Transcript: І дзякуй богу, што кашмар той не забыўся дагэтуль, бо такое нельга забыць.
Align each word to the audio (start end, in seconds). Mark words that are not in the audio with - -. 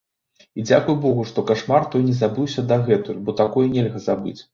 І 0.59 0.63
дзякуй 0.67 0.95
богу, 1.03 1.25
што 1.31 1.43
кашмар 1.51 1.85
той 1.91 2.05
не 2.07 2.15
забыўся 2.21 2.63
дагэтуль, 2.71 3.21
бо 3.29 3.37
такое 3.43 3.67
нельга 3.75 4.03
забыць. 4.07 4.35